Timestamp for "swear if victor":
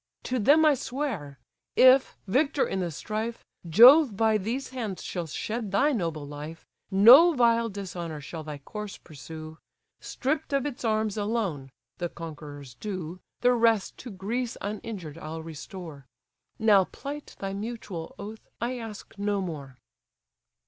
0.73-2.65